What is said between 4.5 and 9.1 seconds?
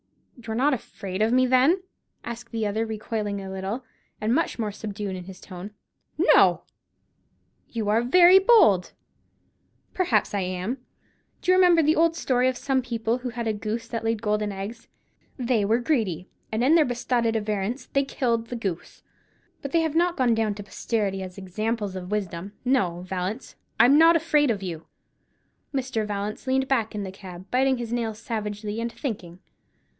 more subdued in his tone. "No!" "You are very bold."